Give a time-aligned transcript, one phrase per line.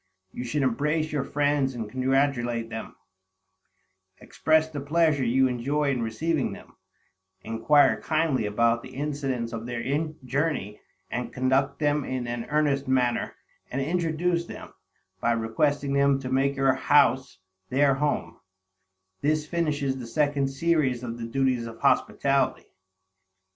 [0.31, 2.95] You should embrace your friends and congratulate them;
[4.17, 6.75] express the pleasure you enjoy in receiving them,
[7.43, 9.83] inquire kindly about the incidents of their
[10.25, 13.35] journey, and conduct them in an earnest manner,
[13.69, 14.73] and introduce them,
[15.19, 17.37] by requesting them to make your house
[17.69, 18.39] their home;
[19.21, 22.71] this finishes the second series of the duties of hospitality.